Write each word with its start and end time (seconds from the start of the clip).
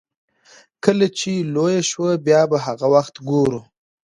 کله 0.83 1.07
چې 1.17 1.31
لويه 1.53 1.81
شوه 1.91 2.11
بيا 2.25 2.41
به 2.49 2.57
هغه 2.65 2.87
وخت 2.95 3.15
ګورو. 3.29 3.61